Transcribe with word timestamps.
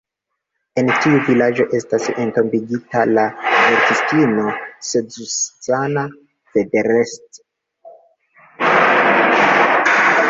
En 0.81 0.87
tiu 1.01 1.17
vilaĝo 1.25 1.65
estas 1.79 2.07
entombigita 2.23 3.03
la 3.11 3.25
verkistino 3.43 4.47
Zsuzsanna 4.87 6.07
Ferencz. 6.57 7.39